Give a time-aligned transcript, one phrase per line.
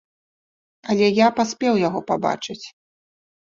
[0.93, 2.61] Але я паспеў яго пабачыць.